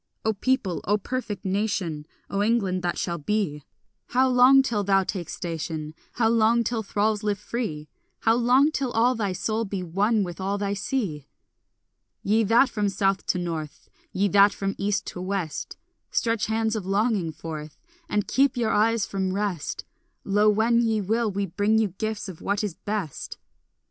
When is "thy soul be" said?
9.13-9.83